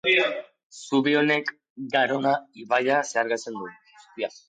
[0.77, 1.53] Zubi honek
[1.97, 3.73] Garona ibaia zeharkatzen du.